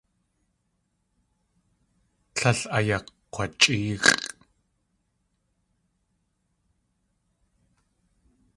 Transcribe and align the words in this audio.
Tlél 2.35 2.59
ayakg̲wachʼéex̲ʼ. 2.77 4.07